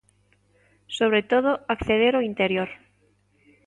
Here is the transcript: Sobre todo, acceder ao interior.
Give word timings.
Sobre 0.97 1.21
todo, 1.31 1.51
acceder 1.75 2.13
ao 2.15 2.25
interior. 2.31 2.69